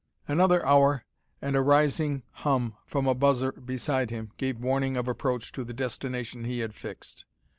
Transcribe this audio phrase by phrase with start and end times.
[0.27, 1.05] Another hour,
[1.43, 5.75] and a rising hum from a buzzer beside him gave warning of approach to the
[5.75, 7.25] destination he had fixed.